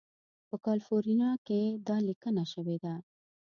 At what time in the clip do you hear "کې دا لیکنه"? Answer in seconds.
1.47-2.43